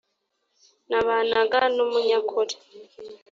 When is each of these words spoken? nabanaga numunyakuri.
nabanaga 0.89 1.59
numunyakuri. 1.75 2.53